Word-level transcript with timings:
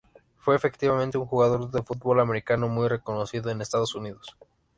Fue 0.39 0.55
efectivamente 0.55 1.19
un 1.19 1.27
jugador 1.27 1.69
de 1.69 1.83
fútbol 1.83 2.21
americano 2.21 2.67
muy 2.67 2.87
reconocido 2.87 3.51
en 3.51 3.61
Estados 3.61 3.93
Unidos. 3.93 4.35